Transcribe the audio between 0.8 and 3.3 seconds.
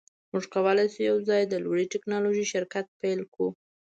شو یوځای د لوړې ټیکنالوژۍ شرکت پیل